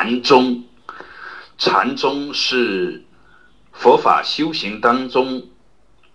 [0.00, 0.64] 禅宗。
[1.58, 3.04] 禅宗是
[3.70, 5.50] 佛法修行当中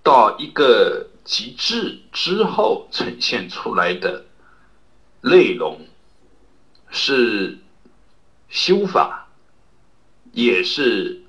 [0.01, 4.25] 到一个极致之后呈现出来的
[5.21, 5.81] 内容，
[6.89, 7.59] 是
[8.49, 9.27] 修法，
[10.31, 11.21] 也是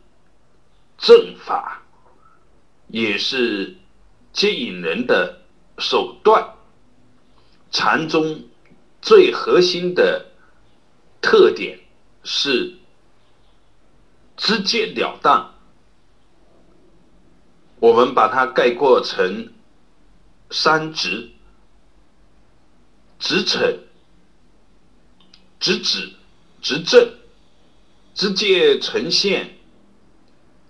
[0.96, 1.82] 正法，
[2.88, 3.76] 也是
[4.32, 5.42] 接引人的
[5.76, 6.54] 手段。
[7.70, 8.44] 禅宗
[9.02, 10.32] 最核心的
[11.20, 11.80] 特点
[12.26, 12.76] 是
[14.36, 15.54] 直截了当，
[17.78, 19.54] 我们把它概括成
[20.50, 21.30] 三直：
[23.20, 23.84] 直诚、
[25.60, 26.14] 直指、
[26.60, 27.14] 直正，
[28.14, 29.56] 直接呈现、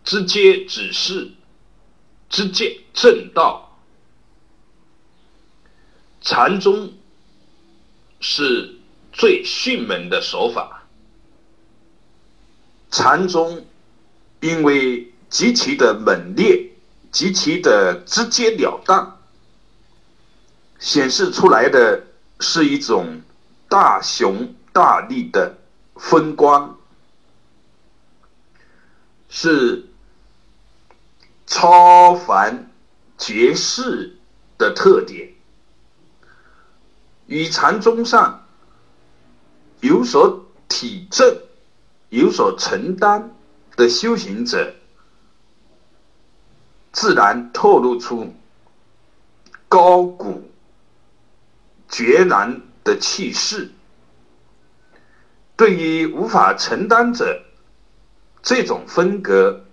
[0.04, 1.32] 直接指示、
[2.28, 3.80] 直接正道。
[6.20, 6.92] 禅宗
[8.20, 8.78] 是
[9.12, 10.75] 最迅猛的手法。
[12.96, 13.66] 禅宗
[14.40, 16.70] 因为极其的猛烈，
[17.12, 19.18] 极其的直截了当，
[20.78, 22.06] 显示出来的
[22.40, 23.20] 是一种
[23.68, 25.58] 大雄大力的
[25.96, 26.78] 风光，
[29.28, 29.90] 是
[31.46, 32.70] 超凡
[33.18, 34.16] 绝世
[34.56, 35.34] 的特点。
[37.26, 38.46] 与禅宗上
[39.80, 41.42] 有所体证、
[42.08, 43.34] 有所承担
[43.76, 44.74] 的修行者，
[46.92, 48.34] 自然透露出
[49.68, 50.50] 高古
[51.88, 53.72] 决然的气势。
[55.56, 57.44] 对于无法承担者，
[58.42, 59.64] 这种风格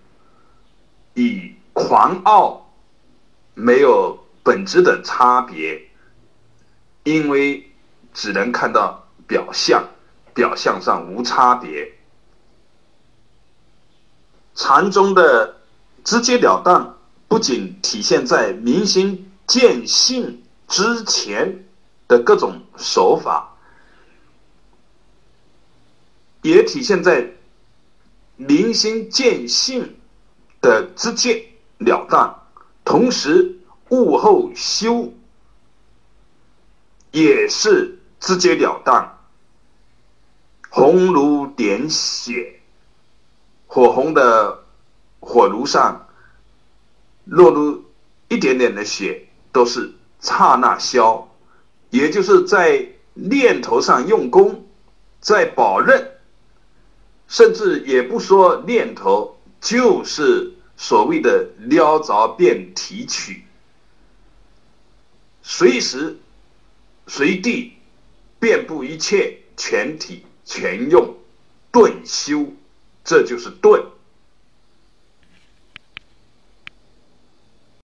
[1.13, 2.73] 与狂傲
[3.53, 5.89] 没有本质的差别。
[7.03, 7.69] 因为
[8.13, 9.89] 只能看到表象，
[10.33, 11.91] 表象上无差别。
[14.73, 15.55] 禅宗的
[16.03, 21.63] 直截了当，不仅体现在明心见性之前
[22.07, 23.55] 的各种手法，
[26.41, 27.33] 也体现在
[28.35, 29.95] 明心见性
[30.59, 31.47] 的直截
[31.77, 32.35] 了当，
[32.83, 35.13] 同时悟后修。
[37.11, 39.19] 也是直截了当，
[40.71, 42.59] 红炉点血，
[43.67, 44.62] 火红的
[45.23, 46.07] 火炉上
[47.25, 47.83] 落入
[48.27, 51.27] 一点点的血，都是刹那消，
[51.89, 54.65] 也就是在念头上用功，
[55.19, 56.11] 在保任，
[57.27, 63.43] 甚至也不说念头，就是所谓的撩着便提取，
[65.41, 66.17] 随时。
[67.05, 67.73] 随地
[68.39, 71.17] 遍布一切，全体全用
[71.69, 72.47] 顿修，
[73.03, 73.83] 这就是顿。